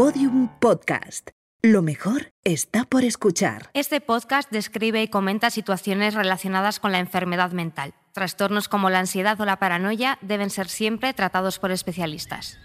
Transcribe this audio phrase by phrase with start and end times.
[0.00, 1.28] Podium Podcast.
[1.60, 3.68] Lo mejor está por escuchar.
[3.74, 7.92] Este podcast describe y comenta situaciones relacionadas con la enfermedad mental.
[8.14, 12.56] Trastornos como la ansiedad o la paranoia deben ser siempre tratados por especialistas.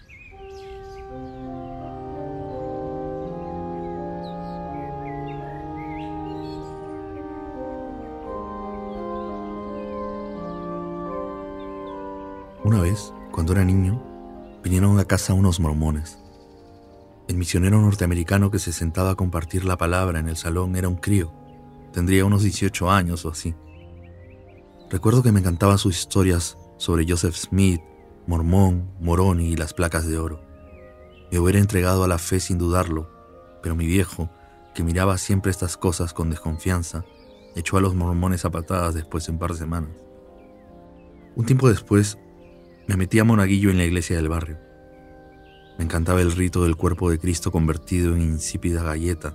[12.64, 14.02] Una vez, cuando era niño,
[14.62, 16.18] vinieron a casa unos mormones.
[17.28, 20.96] El misionero norteamericano que se sentaba a compartir la palabra en el salón era un
[20.96, 21.32] crío.
[21.92, 23.54] Tendría unos 18 años o así.
[24.90, 27.80] Recuerdo que me encantaban sus historias sobre Joseph Smith,
[28.28, 30.40] Mormón, Moroni y las placas de oro.
[31.32, 33.10] Me hubiera entregado a la fe sin dudarlo,
[33.60, 34.30] pero mi viejo,
[34.72, 37.04] que miraba siempre estas cosas con desconfianza,
[37.56, 39.90] echó a los mormones a patadas después de un par de semanas.
[41.34, 42.18] Un tiempo después,
[42.86, 44.65] me metí a monaguillo en la iglesia del barrio.
[45.78, 49.34] Me encantaba el rito del cuerpo de Cristo convertido en insípida galleta,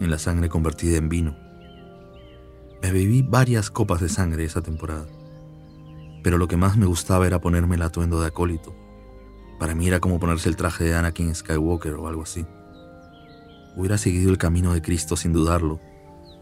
[0.00, 1.36] en la sangre convertida en vino.
[2.82, 5.06] Me bebí varias copas de sangre esa temporada,
[6.22, 8.74] pero lo que más me gustaba era ponerme el atuendo de acólito.
[9.58, 12.46] Para mí era como ponerse el traje de Anakin Skywalker o algo así.
[13.76, 15.80] Hubiera seguido el camino de Cristo sin dudarlo,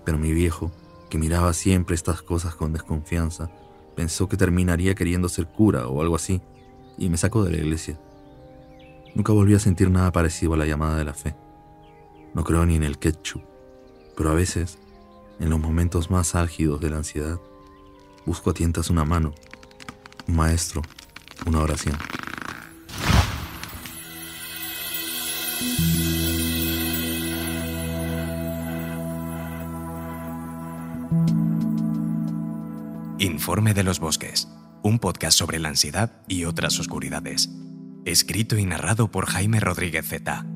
[0.04, 0.72] pero mi viejo,
[1.10, 3.50] que miraba siempre estas cosas con desconfianza,
[3.98, 6.40] Pensó que terminaría queriendo ser cura o algo así,
[6.98, 7.98] y me sacó de la iglesia.
[9.18, 11.34] Nunca volví a sentir nada parecido a la llamada de la fe.
[12.34, 13.42] No creo ni en el ketchup,
[14.16, 14.78] pero a veces,
[15.40, 17.40] en los momentos más álgidos de la ansiedad,
[18.24, 19.34] busco a tientas una mano,
[20.28, 20.82] un maestro,
[21.46, 21.98] una oración.
[33.18, 34.46] Informe de los Bosques,
[34.84, 37.50] un podcast sobre la ansiedad y otras oscuridades.
[38.08, 40.46] Escrito y narrado por Jaime Rodríguez Z.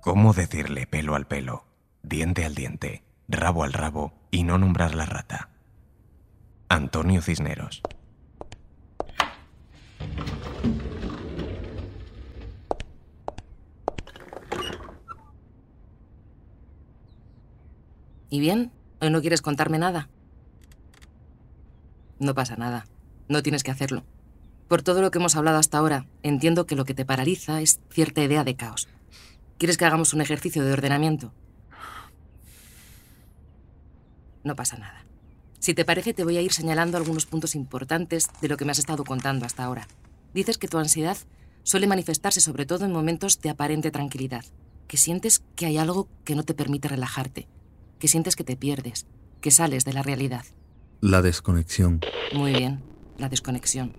[0.00, 1.64] ¿Cómo decirle pelo al pelo,
[2.04, 5.50] diente al diente, rabo al rabo y no nombrar la rata?
[6.68, 7.82] Antonio Cisneros.
[18.30, 18.72] ¿Y bien?
[19.00, 20.08] ¿Hoy no quieres contarme nada?
[22.18, 22.86] No pasa nada.
[23.28, 24.04] No tienes que hacerlo.
[24.68, 27.80] Por todo lo que hemos hablado hasta ahora, entiendo que lo que te paraliza es
[27.90, 28.88] cierta idea de caos.
[29.56, 31.32] ¿Quieres que hagamos un ejercicio de ordenamiento?
[34.44, 35.04] No pasa nada.
[35.58, 38.70] Si te parece, te voy a ir señalando algunos puntos importantes de lo que me
[38.70, 39.88] has estado contando hasta ahora.
[40.32, 41.16] Dices que tu ansiedad
[41.64, 44.44] suele manifestarse sobre todo en momentos de aparente tranquilidad,
[44.86, 47.48] que sientes que hay algo que no te permite relajarte,
[47.98, 49.06] que sientes que te pierdes,
[49.40, 50.44] que sales de la realidad.
[51.00, 52.00] La desconexión.
[52.32, 52.82] Muy bien,
[53.18, 53.92] la desconexión.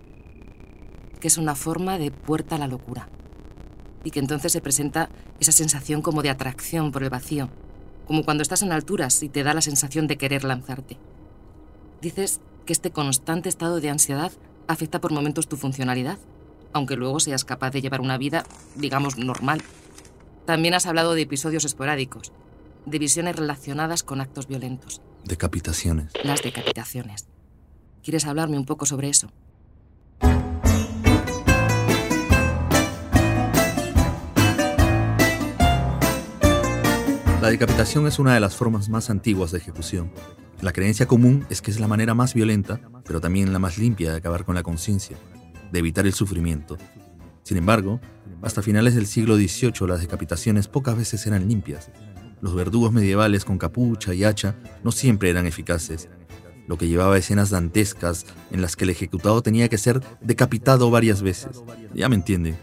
[1.19, 3.09] Que es una forma de puerta a la locura
[4.03, 7.49] y que entonces se presenta esa sensación como de atracción por el vacío,
[8.09, 10.97] como cuando estás en alturas y te da la sensación de querer lanzarte.
[12.01, 14.31] Dices que este constante estado de ansiedad
[14.67, 16.17] afecta por momentos tu funcionalidad,
[16.73, 19.61] aunque luego seas capaz de llevar una vida, digamos, normal.
[20.47, 22.31] También has hablado de episodios esporádicos,
[22.87, 25.03] de visiones relacionadas con actos violentos.
[25.23, 26.11] Decapitaciones.
[26.23, 27.27] Las decapitaciones.
[28.01, 29.29] ¿Quieres hablarme un poco sobre eso?
[37.49, 40.11] La decapitación es una de las formas más antiguas de ejecución.
[40.61, 44.11] La creencia común es que es la manera más violenta, pero también la más limpia
[44.11, 45.17] de acabar con la conciencia,
[45.71, 46.77] de evitar el sufrimiento.
[47.41, 47.99] Sin embargo,
[48.43, 51.89] hasta finales del siglo XVIII las decapitaciones pocas veces eran limpias.
[52.39, 56.07] Los verdugos medievales con capucha y hacha no siempre eran eficaces,
[56.67, 60.91] lo que llevaba a escenas dantescas en las que el ejecutado tenía que ser decapitado
[60.91, 61.63] varias veces.
[61.95, 62.59] Ya me entiende.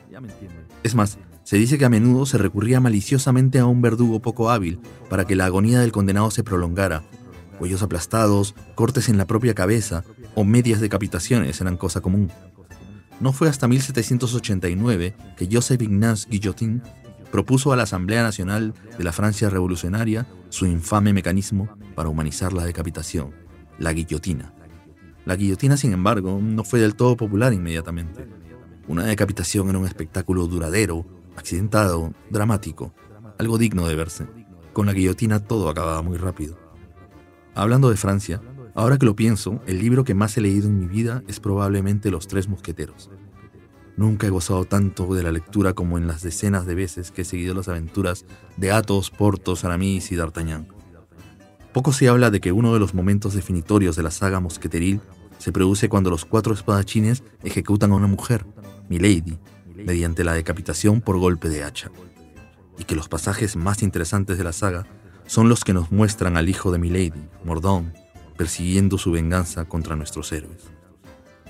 [0.84, 4.80] Es más, se dice que a menudo se recurría maliciosamente a un verdugo poco hábil
[5.08, 7.04] para que la agonía del condenado se prolongara.
[7.60, 10.02] Cuellos aplastados, cortes en la propia cabeza
[10.34, 12.32] o medias decapitaciones eran cosa común.
[13.20, 16.82] No fue hasta 1789 que Joseph Ignace Guillotin
[17.30, 22.64] propuso a la Asamblea Nacional de la Francia Revolucionaria su infame mecanismo para humanizar la
[22.64, 23.30] decapitación,
[23.78, 24.52] la guillotina.
[25.24, 28.26] La guillotina, sin embargo, no fue del todo popular inmediatamente.
[28.88, 31.06] Una decapitación era un espectáculo duradero,
[31.36, 32.92] accidentado, dramático,
[33.38, 34.26] algo digno de verse.
[34.72, 36.58] Con la guillotina todo acababa muy rápido.
[37.54, 38.40] Hablando de Francia,
[38.76, 42.10] Ahora que lo pienso, el libro que más he leído en mi vida es probablemente
[42.10, 43.08] Los Tres Mosqueteros.
[43.96, 47.24] Nunca he gozado tanto de la lectura como en las decenas de veces que he
[47.24, 48.26] seguido las aventuras
[48.58, 50.68] de Athos, Porthos, Aramis y D'Artagnan.
[51.72, 55.00] Poco se habla de que uno de los momentos definitorios de la saga mosqueteril
[55.38, 58.44] se produce cuando los cuatro espadachines ejecutan a una mujer,
[58.90, 59.38] Milady,
[59.76, 61.90] mediante la decapitación por golpe de hacha.
[62.78, 64.86] Y que los pasajes más interesantes de la saga
[65.26, 67.12] son los que nos muestran al hijo de Milady,
[67.44, 67.94] Mordaunt,
[68.36, 70.64] persiguiendo su venganza contra nuestros héroes.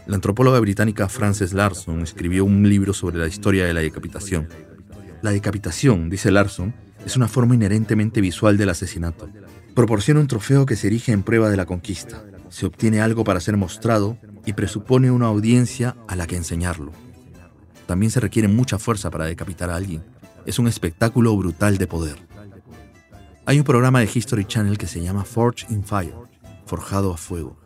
[0.06, 4.48] La antropóloga británica Frances Larson escribió un libro sobre la historia de la decapitación.
[5.20, 6.74] La decapitación, dice Larson,
[7.04, 9.28] es una forma inherentemente visual del asesinato.
[9.74, 12.24] Proporciona un trofeo que se erige en prueba de la conquista.
[12.50, 16.92] Se obtiene algo para ser mostrado y presupone una audiencia a la que enseñarlo.
[17.86, 20.04] También se requiere mucha fuerza para decapitar a alguien.
[20.44, 22.16] Es un espectáculo brutal de poder.
[23.46, 26.14] Hay un programa de History Channel que se llama Forge in Fire,
[26.66, 27.56] forjado a fuego,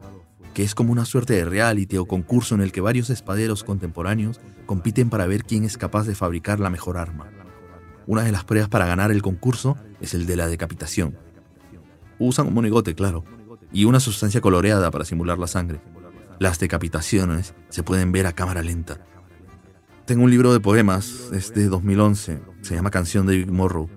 [0.53, 4.41] que es como una suerte de reality o concurso en el que varios espaderos contemporáneos
[4.67, 7.29] compiten para ver quién es capaz de fabricar la mejor arma.
[8.07, 11.17] Una de las pruebas para ganar el concurso es el de la decapitación.
[12.19, 13.25] Usan un monigote, claro,
[13.73, 15.81] y una sustancia coloreada para simular la sangre.
[16.39, 18.99] Las decapitaciones se pueden ver a cámara lenta.
[20.07, 23.89] Tengo un libro de poemas, es de 2011, se llama Canción de Big Morrow.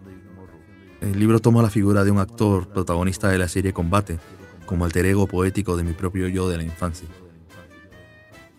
[1.01, 4.19] El libro toma la figura de un actor protagonista de la serie Combate,
[4.65, 7.07] como alter ego poético de mi propio yo de la infancia.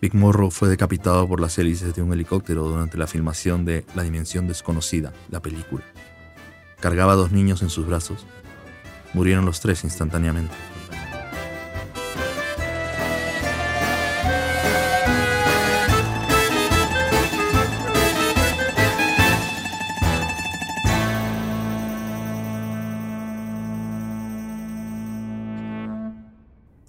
[0.01, 4.03] Big Morrow fue decapitado por las hélices de un helicóptero durante la filmación de La
[4.03, 5.83] Dimensión Desconocida, la película.
[6.81, 8.25] Cargaba dos niños en sus brazos.
[9.13, 10.53] Murieron los tres instantáneamente.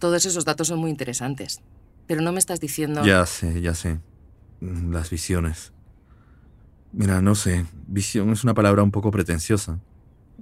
[0.06, 1.62] Todos esos datos son muy interesantes.
[2.06, 3.04] Pero no me estás diciendo...
[3.04, 3.98] Ya sé, ya sé.
[4.60, 5.72] Mm, Las visiones.
[6.92, 7.66] Mira, no sé.
[7.88, 9.80] Visión es una palabra un poco pretenciosa.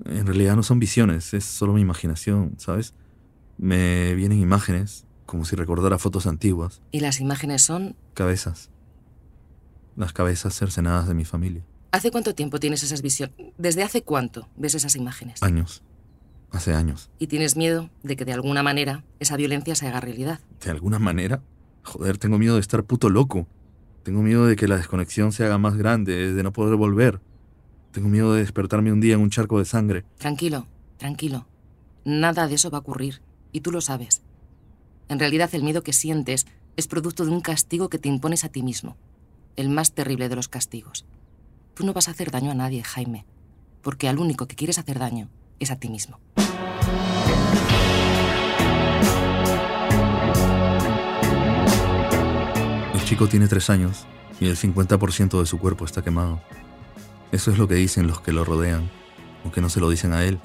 [0.05, 2.93] En realidad no son visiones, es solo mi imaginación, ¿sabes?
[3.57, 6.83] Me vienen imágenes, como si recordara fotos antiguas.
[6.91, 7.97] ¿Y las imágenes son?
[8.13, 8.69] Cabezas.
[9.97, 11.65] Las cabezas cercenadas de mi familia.
[11.91, 13.35] ¿Hace cuánto tiempo tienes esas visiones?
[13.57, 15.43] ¿Desde hace cuánto ves esas imágenes?
[15.43, 15.83] Años.
[16.51, 17.11] Hace años.
[17.19, 20.41] Y tienes miedo de que de alguna manera esa violencia se haga realidad.
[20.63, 21.43] ¿De alguna manera?
[21.83, 23.47] Joder, tengo miedo de estar puto loco.
[24.05, 27.21] Tengo miedo de que la desconexión se haga más grande, de no poder volver.
[27.91, 30.05] Tengo miedo de despertarme un día en un charco de sangre.
[30.19, 30.67] Tranquilo,
[30.99, 31.47] tranquilo.
[32.05, 33.23] Nada de eso va a ocurrir.
[33.53, 34.23] Y tú lo sabes.
[35.09, 36.47] En realidad el miedo que sientes
[36.77, 38.97] es producto de un castigo que te impones a ti mismo.
[39.57, 41.07] El más terrible de los castigos.
[41.75, 43.27] Tú no vas a hacer daño a nadie, Jaime.
[43.83, 45.29] Porque al único que quieres hacer daño
[45.61, 46.19] es a ti mismo.
[53.15, 54.09] Chico tiene tres años
[54.41, 56.43] y el 50% de su cuerpo está quemado.
[57.31, 58.91] Eso es lo que dicen los que lo rodean,
[59.45, 60.41] aunque no se lo dicen a él.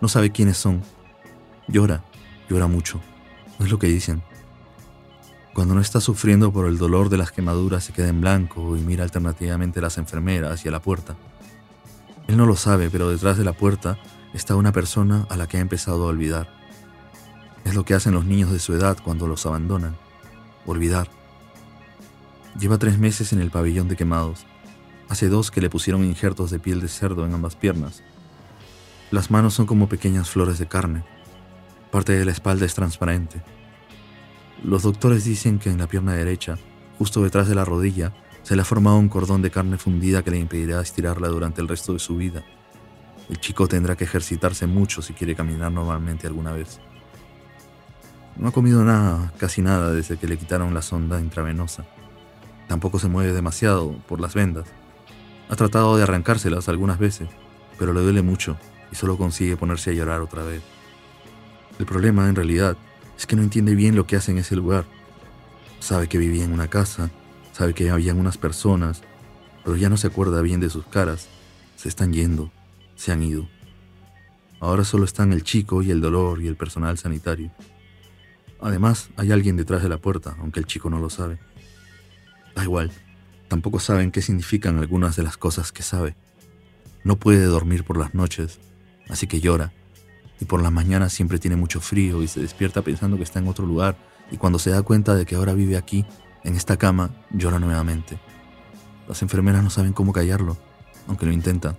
[0.00, 0.82] No sabe quiénes son.
[1.68, 2.02] Llora,
[2.48, 3.00] llora mucho.
[3.60, 4.20] No es lo que dicen.
[5.54, 8.80] Cuando no está sufriendo por el dolor de las quemaduras se queda en blanco y
[8.80, 11.14] mira alternativamente a las enfermeras y a la puerta.
[12.26, 13.96] Él no lo sabe, pero detrás de la puerta
[14.34, 16.48] está una persona a la que ha empezado a olvidar.
[17.64, 19.96] Es lo que hacen los niños de su edad cuando los abandonan.
[20.66, 21.19] Olvidar.
[22.58, 24.44] Lleva tres meses en el pabellón de quemados.
[25.08, 28.02] Hace dos que le pusieron injertos de piel de cerdo en ambas piernas.
[29.10, 31.04] Las manos son como pequeñas flores de carne.
[31.92, 33.40] Parte de la espalda es transparente.
[34.64, 36.58] Los doctores dicen que en la pierna derecha,
[36.98, 40.32] justo detrás de la rodilla, se le ha formado un cordón de carne fundida que
[40.32, 42.44] le impedirá estirarla durante el resto de su vida.
[43.28, 46.80] El chico tendrá que ejercitarse mucho si quiere caminar normalmente alguna vez.
[48.36, 51.84] No ha comido nada, casi nada, desde que le quitaron la sonda intravenosa.
[52.70, 54.64] Tampoco se mueve demasiado por las vendas.
[55.48, 57.28] Ha tratado de arrancárselas algunas veces,
[57.80, 58.56] pero le duele mucho
[58.92, 60.62] y solo consigue ponerse a llorar otra vez.
[61.80, 62.76] El problema, en realidad,
[63.18, 64.84] es que no entiende bien lo que hace en ese lugar.
[65.80, 67.10] Sabe que vivía en una casa,
[67.50, 69.02] sabe que habían unas personas,
[69.64, 71.26] pero ya no se acuerda bien de sus caras.
[71.74, 72.52] Se están yendo,
[72.94, 73.48] se han ido.
[74.60, 77.50] Ahora solo están el chico y el dolor y el personal sanitario.
[78.60, 81.40] Además, hay alguien detrás de la puerta, aunque el chico no lo sabe.
[82.54, 82.90] Da igual,
[83.48, 86.16] tampoco saben qué significan algunas de las cosas que sabe.
[87.04, 88.60] No puede dormir por las noches,
[89.08, 89.72] así que llora.
[90.40, 93.48] Y por las mañanas siempre tiene mucho frío y se despierta pensando que está en
[93.48, 93.96] otro lugar.
[94.30, 96.04] Y cuando se da cuenta de que ahora vive aquí,
[96.44, 98.18] en esta cama, llora nuevamente.
[99.08, 100.56] Las enfermeras no saben cómo callarlo,
[101.06, 101.76] aunque lo intentan.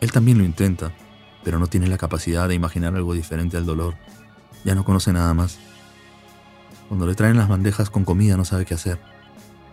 [0.00, 0.92] Él también lo intenta,
[1.44, 3.94] pero no tiene la capacidad de imaginar algo diferente al dolor.
[4.64, 5.58] Ya no conoce nada más.
[6.88, 8.98] Cuando le traen las bandejas con comida no sabe qué hacer.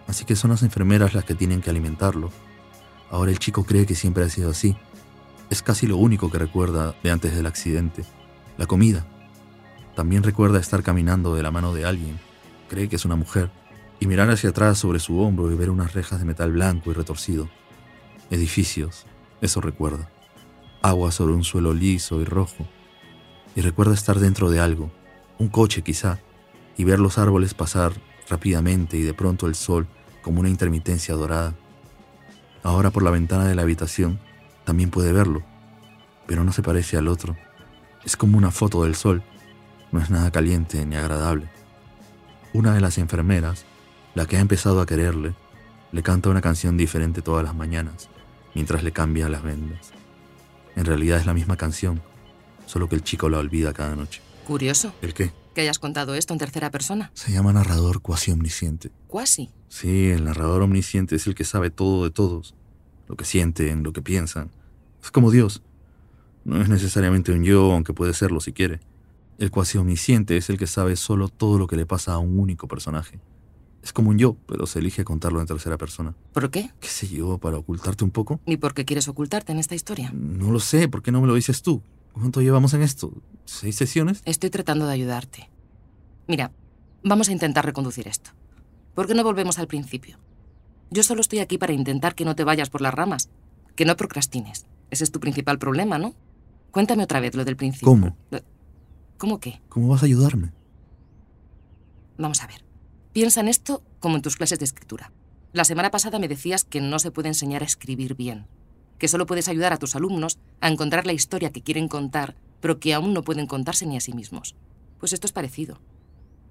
[0.07, 2.31] Así que son las enfermeras las que tienen que alimentarlo.
[3.11, 4.77] Ahora el chico cree que siempre ha sido así.
[5.49, 8.03] Es casi lo único que recuerda de antes del accidente.
[8.57, 9.05] La comida.
[9.95, 12.19] También recuerda estar caminando de la mano de alguien.
[12.69, 13.51] Cree que es una mujer.
[13.99, 16.93] Y mirar hacia atrás sobre su hombro y ver unas rejas de metal blanco y
[16.93, 17.49] retorcido.
[18.29, 19.05] Edificios.
[19.41, 20.09] Eso recuerda.
[20.81, 22.67] Agua sobre un suelo liso y rojo.
[23.55, 24.91] Y recuerda estar dentro de algo.
[25.39, 26.19] Un coche quizá
[26.77, 27.93] y ver los árboles pasar
[28.29, 29.87] rápidamente y de pronto el sol
[30.27, 31.55] como una intermitencia dorada.
[32.61, 34.19] Ahora por la ventana de la habitación
[34.65, 35.41] también puede verlo,
[36.25, 37.37] pero no se parece al otro.
[38.03, 39.23] Es como una foto del sol,
[39.93, 41.47] no es nada caliente ni agradable.
[42.51, 43.63] Una de las enfermeras,
[44.15, 45.33] la que ha empezado a quererle,
[45.93, 48.09] le canta una canción diferente todas las mañanas,
[48.53, 49.93] mientras le cambia las vendas.
[50.75, 52.01] En realidad es la misma canción,
[52.65, 54.21] solo que el chico la olvida cada noche.
[54.45, 54.93] Curioso.
[55.01, 55.31] ¿El qué?
[55.57, 57.09] Que hayas contado esto en tercera persona.
[57.15, 58.91] Se llama narrador cuasi omnisciente.
[59.07, 59.49] ¿Cuasi?
[59.69, 62.53] Sí, el narrador omnisciente es el que sabe todo de todos,
[63.07, 64.51] lo que sienten, lo que piensan.
[65.01, 65.63] Es como Dios.
[66.45, 68.81] No es necesariamente un yo, aunque puede serlo si quiere.
[69.39, 72.37] El cuasi omnisciente es el que sabe solo todo lo que le pasa a un
[72.37, 73.19] único personaje.
[73.81, 76.13] Es como un yo, pero se elige contarlo en tercera persona.
[76.33, 76.69] ¿Por qué?
[76.79, 77.39] ¿Qué sé yo?
[77.39, 78.39] ¿Para ocultarte un poco?
[78.45, 80.11] ¿Y por qué quieres ocultarte en esta historia?
[80.13, 81.81] No lo sé, ¿por qué no me lo dices tú?
[82.19, 83.13] ¿Cuánto llevamos en esto?
[83.45, 84.21] ¿Seis sesiones?
[84.25, 85.49] Estoy tratando de ayudarte.
[86.27, 86.51] Mira,
[87.03, 88.31] vamos a intentar reconducir esto.
[88.95, 90.17] ¿Por qué no volvemos al principio?
[90.89, 93.29] Yo solo estoy aquí para intentar que no te vayas por las ramas,
[93.75, 94.65] que no procrastines.
[94.89, 96.15] Ese es tu principal problema, ¿no?
[96.71, 97.87] Cuéntame otra vez lo del principio.
[97.87, 98.17] ¿Cómo?
[99.17, 99.61] ¿Cómo qué?
[99.69, 100.51] ¿Cómo vas a ayudarme?
[102.17, 102.65] Vamos a ver.
[103.13, 105.11] Piensa en esto como en tus clases de escritura.
[105.53, 108.47] La semana pasada me decías que no se puede enseñar a escribir bien,
[108.97, 112.79] que solo puedes ayudar a tus alumnos a encontrar la historia que quieren contar, pero
[112.79, 114.55] que aún no pueden contarse ni a sí mismos.
[114.99, 115.79] Pues esto es parecido.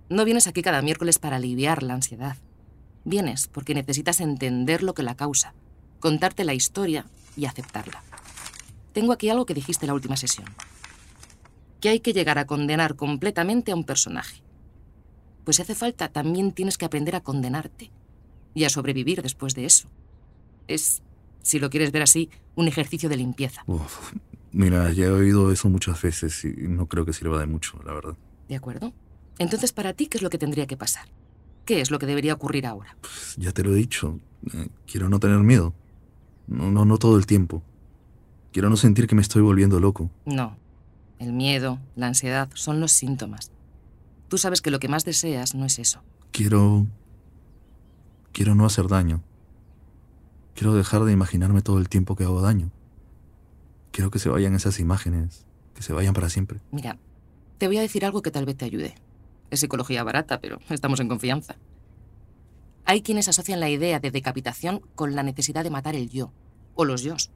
[0.09, 2.37] No vienes aquí cada miércoles para aliviar la ansiedad.
[3.05, 5.55] Vienes porque necesitas entender lo que la causa,
[6.01, 8.03] contarte la historia y aceptarla.
[8.93, 10.49] Tengo aquí algo que dijiste la última sesión.
[11.81, 14.43] Que hay que llegar a condenar completamente a un personaje.
[15.45, 17.91] Pues si hace falta, también tienes que aprender a condenarte
[18.55, 19.89] y a sobrevivir después de eso.
[20.67, 21.03] Es
[21.47, 23.65] si lo quieres ver así, un ejercicio de limpieza.
[24.51, 27.93] mira, ya he oído eso muchas veces y no creo que sirva de mucho, la
[27.93, 28.17] verdad.
[28.49, 28.93] ¿De acuerdo?
[29.39, 31.07] Entonces, para ti, ¿qué es lo que tendría que pasar?
[31.65, 32.97] ¿Qué es lo que debería ocurrir ahora?
[33.01, 34.19] Pues ya te lo he dicho.
[34.53, 35.73] Eh, quiero no tener miedo.
[36.49, 37.63] No, no, no todo el tiempo.
[38.53, 40.11] Quiero no sentir que me estoy volviendo loco.
[40.25, 40.57] No.
[41.21, 43.53] El miedo, la ansiedad son los síntomas.
[44.29, 46.03] Tú sabes que lo que más deseas no es eso.
[46.33, 46.89] Quiero...
[48.33, 49.23] Quiero no hacer daño.
[50.57, 52.71] Quiero dejar de imaginarme todo el tiempo que hago daño.
[53.93, 55.45] Quiero que se vayan esas imágenes,
[55.75, 56.61] que se vayan para siempre.
[56.73, 56.97] Mira,
[57.59, 58.95] te voy a decir algo que tal vez te ayude.
[59.51, 61.57] Es psicología barata, pero estamos en confianza.
[62.87, 66.33] Hay quienes asocian la idea de decapitación con la necesidad de matar el yo,
[66.75, 67.31] o los yos.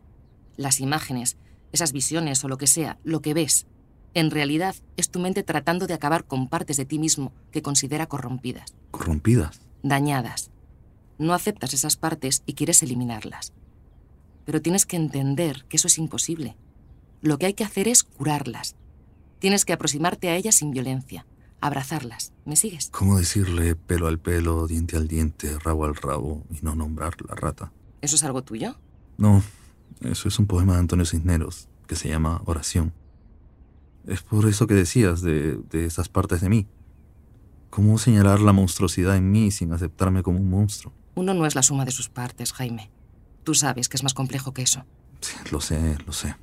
[0.56, 1.36] Las imágenes,
[1.72, 3.66] esas visiones o lo que sea, lo que ves,
[4.14, 8.06] en realidad es tu mente tratando de acabar con partes de ti mismo que considera
[8.06, 8.74] corrompidas.
[8.90, 9.60] ¿Corrompidas?
[9.82, 10.50] Dañadas,
[11.20, 13.52] no aceptas esas partes y quieres eliminarlas.
[14.46, 16.56] Pero tienes que entender que eso es imposible.
[17.20, 18.74] Lo que hay que hacer es curarlas.
[19.38, 21.26] Tienes que aproximarte a ellas sin violencia,
[21.60, 22.32] abrazarlas.
[22.46, 22.88] ¿Me sigues?
[22.90, 27.34] ¿Cómo decirle pelo al pelo, diente al diente, rabo al rabo y no nombrar la
[27.34, 27.70] rata?
[28.00, 28.76] ¿Eso es algo tuyo?
[29.18, 29.42] No,
[30.00, 32.94] eso es un poema de Antonio Cisneros que se llama Oración.
[34.06, 36.66] Es por eso que decías de, de esas partes de mí.
[37.68, 40.94] ¿Cómo señalar la monstruosidad en mí sin aceptarme como un monstruo?
[41.20, 42.90] Uno no es la suma de sus partes, Jaime.
[43.44, 44.86] Tú sabes que es más complejo que eso.
[45.20, 46.34] Sí, lo sé, lo sé.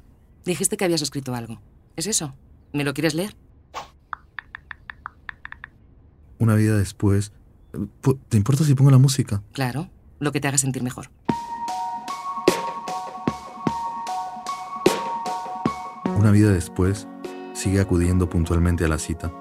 [0.46, 1.60] Dijiste que habías escrito algo.
[1.96, 2.36] ¿Es eso?
[2.74, 3.36] ¿Me lo quieres leer?
[6.38, 7.32] Una vida después.
[8.30, 9.42] ¿Te importa si pongo la música?
[9.52, 11.10] Claro, lo que te haga sentir mejor.
[16.16, 17.08] Una vida después,
[17.56, 19.34] sigue acudiendo puntualmente a la cita.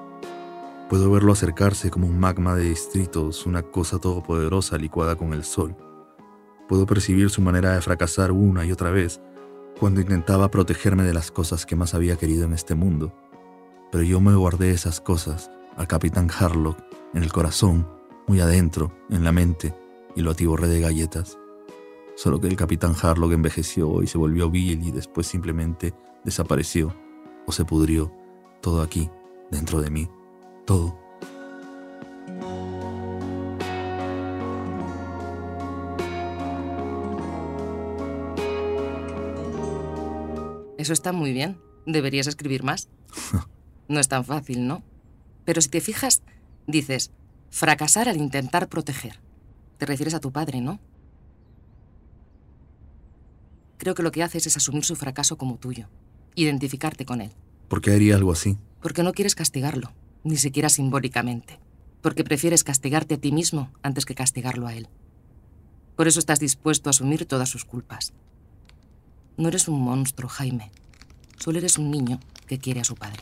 [0.89, 5.75] Puedo verlo acercarse como un magma de distritos, una cosa todopoderosa licuada con el sol.
[6.69, 9.19] Puedo percibir su manera de fracasar una y otra vez
[9.81, 13.13] cuando intentaba protegerme de las cosas que más había querido en este mundo.
[13.91, 16.77] Pero yo me guardé esas cosas al capitán Harlock
[17.13, 17.85] en el corazón,
[18.25, 19.75] muy adentro, en la mente,
[20.15, 21.37] y lo atiborré de galletas.
[22.15, 26.95] Solo que el capitán Harlock envejeció y se volvió vil y después simplemente desapareció
[27.45, 28.09] o se pudrió,
[28.61, 29.09] todo aquí,
[29.51, 30.09] dentro de mí
[30.67, 30.99] todo.
[40.77, 41.57] Eso está muy bien.
[41.87, 42.89] Deberías escribir más.
[43.87, 44.83] no es tan fácil, ¿no?
[45.45, 46.21] Pero si te fijas,
[46.67, 47.11] dices,
[47.49, 49.19] fracasar al intentar proteger.
[49.77, 50.79] Te refieres a tu padre, ¿no?
[53.77, 55.87] Creo que lo que haces es asumir su fracaso como tuyo,
[56.35, 57.31] identificarte con él.
[57.69, 58.57] ¿Por qué haría algo así?
[58.81, 59.93] Porque no quieres castigarlo,
[60.23, 61.59] ni siquiera simbólicamente.
[62.01, 64.87] Porque prefieres castigarte a ti mismo antes que castigarlo a él.
[65.95, 68.13] Por eso estás dispuesto a asumir todas sus culpas.
[69.35, 70.71] No eres un monstruo, Jaime.
[71.37, 73.21] Solo eres un niño que quiere a su padre.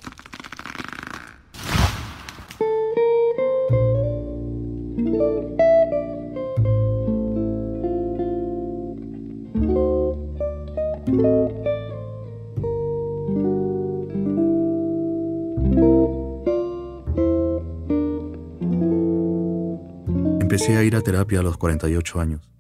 [20.68, 22.52] A ir a terapia a los 48 años.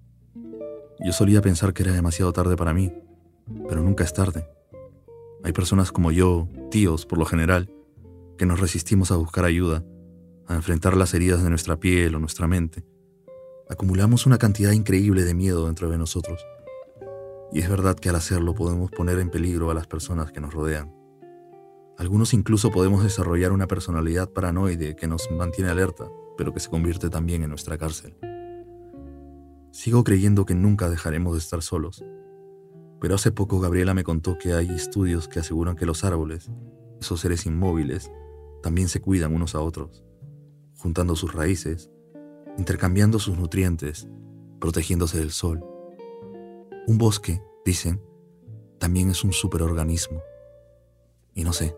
[1.03, 2.93] Yo solía pensar que era demasiado tarde para mí,
[3.67, 4.47] pero nunca es tarde.
[5.43, 7.73] Hay personas como yo, tíos por lo general,
[8.37, 9.83] que nos resistimos a buscar ayuda,
[10.45, 12.85] a enfrentar las heridas de nuestra piel o nuestra mente.
[13.69, 16.45] Acumulamos una cantidad increíble de miedo dentro de nosotros.
[17.51, 20.53] Y es verdad que al hacerlo podemos poner en peligro a las personas que nos
[20.53, 20.93] rodean.
[21.97, 26.05] Algunos incluso podemos desarrollar una personalidad paranoide que nos mantiene alerta,
[26.37, 28.15] pero que se convierte también en nuestra cárcel.
[29.71, 32.03] Sigo creyendo que nunca dejaremos de estar solos,
[33.01, 36.49] pero hace poco Gabriela me contó que hay estudios que aseguran que los árboles,
[36.99, 38.11] esos seres inmóviles,
[38.63, 40.03] también se cuidan unos a otros,
[40.77, 41.91] juntando sus raíces,
[42.57, 44.07] intercambiando sus nutrientes,
[44.59, 45.63] protegiéndose del sol.
[46.87, 48.01] Un bosque, dicen,
[48.79, 50.21] también es un superorganismo.
[51.33, 51.75] Y no sé,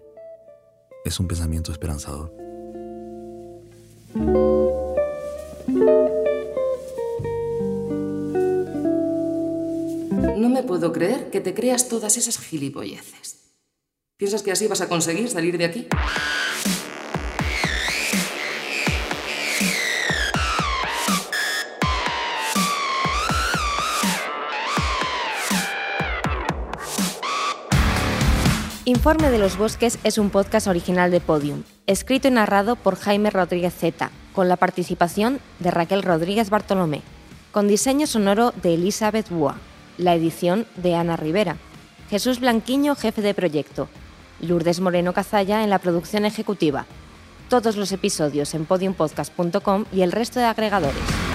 [1.04, 2.34] es un pensamiento esperanzador.
[10.92, 13.54] Creer que te creas todas esas gilipolleces.
[14.18, 15.88] ¿Piensas que así vas a conseguir salir de aquí?
[28.88, 33.30] Informe de los Bosques es un podcast original de Podium, escrito y narrado por Jaime
[33.30, 37.02] Rodríguez Z, con la participación de Raquel Rodríguez Bartolomé,
[37.52, 39.58] con diseño sonoro de Elizabeth Bua,
[39.98, 41.58] la edición de Ana Rivera,
[42.10, 43.90] Jesús Blanquiño, jefe de proyecto,
[44.40, 46.86] Lourdes Moreno Cazalla en la producción ejecutiva.
[47.50, 51.27] Todos los episodios en podiumpodcast.com y el resto de agregadores.